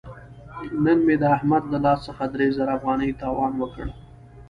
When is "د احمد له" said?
1.21-1.77